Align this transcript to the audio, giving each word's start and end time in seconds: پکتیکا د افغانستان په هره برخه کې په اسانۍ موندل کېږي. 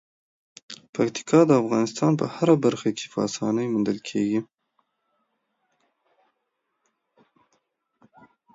پکتیکا 0.93 1.39
د 1.45 1.51
افغانستان 1.61 2.11
په 2.19 2.25
هره 2.35 2.55
برخه 2.65 2.89
کې 2.97 3.05
په 3.13 3.19
اسانۍ 3.27 3.67
موندل 3.69 3.99
کېږي. 4.09 4.39